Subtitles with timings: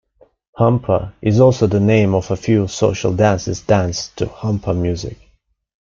[0.57, 5.29] Humppa is also the name of a few social dances danced to humppa music.